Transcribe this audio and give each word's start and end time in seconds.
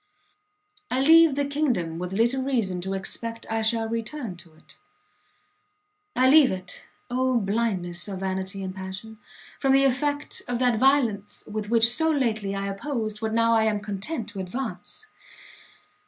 I 0.89 0.99
leave 0.99 1.35
the 1.35 1.45
kingdom 1.45 1.99
with 1.99 2.11
little 2.11 2.41
reason 2.41 2.81
to 2.81 2.95
expect 2.95 3.45
I 3.51 3.61
shall 3.61 3.87
return 3.87 4.35
to 4.37 4.55
it; 4.55 4.75
I 6.15 6.27
leave 6.27 6.51
it 6.51 6.87
Oh 7.11 7.39
blindness 7.39 8.07
of 8.07 8.21
vanity 8.21 8.63
and 8.63 8.73
passion! 8.73 9.19
from 9.59 9.73
the 9.73 9.83
effect 9.83 10.41
of 10.47 10.57
that 10.57 10.79
violence 10.79 11.43
with 11.45 11.69
which 11.69 11.87
so 11.87 12.09
lately 12.09 12.55
I 12.55 12.65
opposed 12.67 13.21
what 13.21 13.33
now 13.35 13.53
I 13.53 13.65
am 13.65 13.79
content 13.79 14.27
to 14.29 14.39
advance! 14.39 15.05